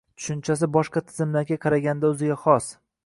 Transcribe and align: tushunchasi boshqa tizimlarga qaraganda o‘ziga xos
tushunchasi 0.19 0.69
boshqa 0.77 1.03
tizimlarga 1.11 1.59
qaraganda 1.67 2.11
o‘ziga 2.13 2.39
xos 2.47 2.73